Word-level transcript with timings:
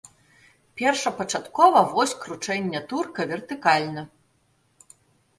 Першапачаткова 0.79 1.79
вось 1.91 2.15
кручэння 2.23 2.81
турка 2.93 3.21
вертыкальна. 3.33 4.03